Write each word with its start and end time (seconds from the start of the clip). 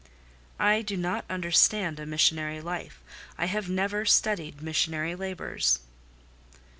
"I 0.57 0.81
do 0.81 0.97
not 0.97 1.25
understand 1.29 1.99
a 1.99 2.07
missionary 2.07 2.59
life: 2.59 3.03
I 3.37 3.45
have 3.45 3.69
never 3.69 4.03
studied 4.03 4.59
missionary 4.59 5.13
labours." 5.13 5.77